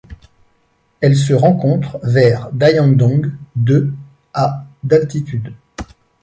Elle 0.99 1.15
se 1.15 1.31
rencontre 1.35 1.99
vers 2.01 2.51
Dayangdong 2.53 3.33
de 3.55 3.93
à 4.33 4.65
d'altitude. 4.83 5.53